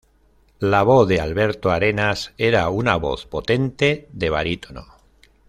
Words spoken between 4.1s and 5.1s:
de barítono.